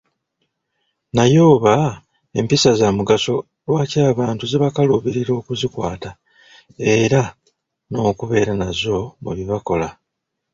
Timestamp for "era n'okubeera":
6.95-8.53